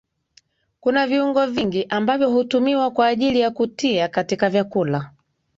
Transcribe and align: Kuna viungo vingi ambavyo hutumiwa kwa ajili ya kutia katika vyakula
Kuna 0.79 1.07
viungo 1.07 1.45
vingi 1.47 1.85
ambavyo 1.89 2.29
hutumiwa 2.29 2.91
kwa 2.91 3.07
ajili 3.07 3.39
ya 3.39 3.51
kutia 3.51 4.07
katika 4.07 4.49
vyakula 4.49 5.11